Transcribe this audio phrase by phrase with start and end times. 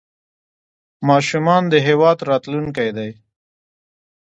[1.09, 3.09] ماشومان د هېواد راتلونکی دی